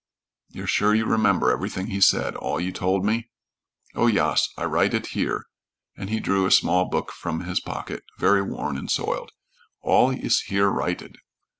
"You're 0.49 0.65
sure 0.65 0.95
you 0.95 1.05
remember 1.05 1.51
everything 1.51 1.85
he 1.85 2.01
said 2.01 2.35
all 2.35 2.59
you 2.59 2.71
told 2.71 3.05
me?" 3.05 3.29
"Oh, 3.93 4.07
yas. 4.07 4.49
I 4.57 4.65
write 4.65 4.95
it 4.95 5.05
here," 5.13 5.45
and 5.95 6.09
he 6.09 6.19
drew 6.19 6.47
a 6.47 6.51
small 6.51 6.85
book 6.85 7.11
from 7.11 7.41
his 7.41 7.59
pocket, 7.59 8.03
very 8.17 8.41
worn 8.41 8.79
and 8.79 8.89
soiled. 8.89 9.31
"All 9.83 10.09
iss 10.09 10.39
here 10.41 10.71
writed." 10.71 11.19